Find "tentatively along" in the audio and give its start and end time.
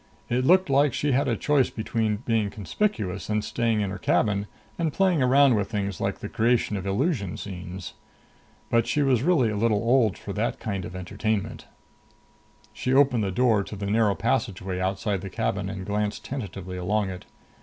16.25-17.11